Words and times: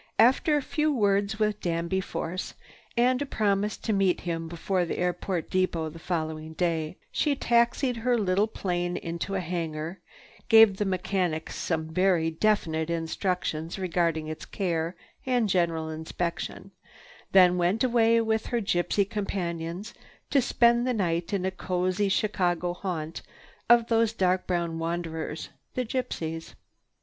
After 0.17 0.57
a 0.57 0.63
few 0.63 0.91
words 0.91 1.37
with 1.37 1.61
Danby 1.61 2.01
Force 2.01 2.55
and 2.97 3.21
a 3.21 3.25
promise 3.27 3.77
to 3.77 3.93
meet 3.93 4.21
him 4.21 4.47
before 4.47 4.83
the 4.83 4.97
airport 4.97 5.51
depot 5.51 5.85
on 5.85 5.91
the 5.93 5.99
following 5.99 6.53
day, 6.53 6.97
she 7.11 7.35
taxied 7.35 7.97
her 7.97 8.17
little 8.17 8.47
plane 8.47 8.97
into 8.97 9.35
a 9.35 9.39
hangar, 9.39 9.99
gave 10.49 10.77
the 10.77 10.85
mechanics 10.85 11.55
some 11.55 11.87
very 11.93 12.31
definite 12.31 12.89
instructions 12.89 13.77
regarding 13.77 14.27
its 14.27 14.43
care 14.43 14.95
and 15.27 15.49
general 15.49 15.91
inspection, 15.91 16.71
then 17.31 17.59
went 17.59 17.83
away 17.83 18.19
with 18.19 18.47
her 18.47 18.59
gypsy 18.59 19.07
companions 19.07 19.93
to 20.31 20.41
spend 20.41 20.87
the 20.87 20.95
night 20.95 21.31
in 21.31 21.45
a 21.45 21.51
cozy 21.51 22.09
Chicago 22.09 22.73
haunt 22.73 23.21
of 23.69 23.85
those 23.87 24.13
dark 24.13 24.47
brown 24.47 24.79
wanderers, 24.79 25.49
the 25.75 25.85
gypsies. 25.85 26.55